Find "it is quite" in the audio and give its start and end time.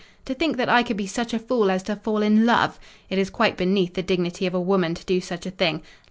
3.11-3.55